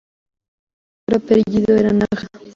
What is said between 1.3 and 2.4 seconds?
apellido era "Naja".